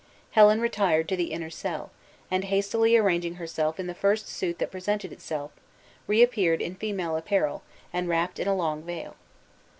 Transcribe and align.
Helen 0.31 0.59
retired 0.61 1.07
to 1.09 1.15
the 1.15 1.31
inner 1.31 1.51
cell, 1.51 1.91
and 2.31 2.45
hastily 2.45 2.97
arranging 2.97 3.35
herself 3.35 3.79
in 3.79 3.85
the 3.85 3.93
first 3.93 4.27
suit 4.27 4.57
that 4.57 4.71
presented 4.71 5.11
itself, 5.11 5.51
reappeared 6.07 6.59
in 6.59 6.73
female 6.73 7.15
apparel, 7.15 7.61
and 7.93 8.09
wrapped 8.09 8.39
in 8.39 8.47
a 8.47 8.55
long 8.55 8.81
veil. 8.81 9.15